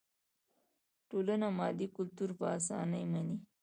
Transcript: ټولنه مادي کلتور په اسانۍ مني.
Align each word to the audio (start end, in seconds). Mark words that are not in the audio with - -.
ټولنه 1.09 1.47
مادي 1.57 1.87
کلتور 1.97 2.29
په 2.39 2.45
اسانۍ 2.57 3.03
مني. 3.11 3.37